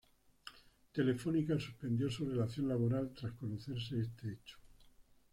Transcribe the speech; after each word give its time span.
Telefónica 0.93 1.59
suspendió 1.59 2.09
su 2.09 2.25
relación 2.27 2.67
laboral 2.67 3.11
tras 3.13 3.33
conocerse 3.33 3.99
este 4.01 4.31
hecho. 4.33 4.57